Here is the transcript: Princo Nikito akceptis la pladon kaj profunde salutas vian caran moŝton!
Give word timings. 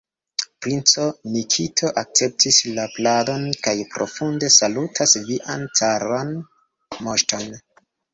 Princo 0.65 1.03
Nikito 1.33 1.91
akceptis 2.01 2.57
la 2.77 2.85
pladon 2.95 3.45
kaj 3.67 3.73
profunde 3.91 4.49
salutas 4.55 5.13
vian 5.29 5.67
caran 5.81 6.33
moŝton! 7.09 7.47